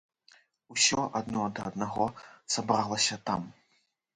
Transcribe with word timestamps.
Усё 0.75 1.01
адно 1.19 1.43
да 1.59 1.67
аднаго 1.73 2.07
сабралася 2.55 3.19
там. 3.29 3.41